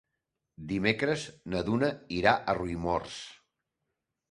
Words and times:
Dimecres 0.71 1.25
na 1.53 1.61
Duna 1.69 1.91
irà 2.21 2.35
a 2.55 2.59
Riumors. 2.61 3.21